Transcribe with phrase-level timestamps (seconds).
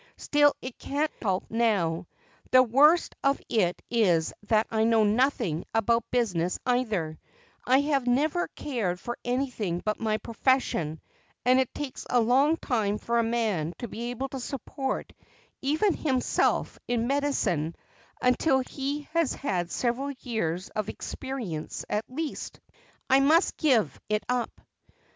[0.17, 2.07] Still it can't be helped now.
[2.45, 7.19] But the worst of it is that I know nothing about business either;
[7.67, 11.01] I have never cared for anything but my profession
[11.45, 15.13] and it takes a long time for a man to be able to support
[15.61, 17.75] even himself in medicine
[18.23, 22.59] until he has had several years of experience at least.
[23.07, 24.49] I must give it up."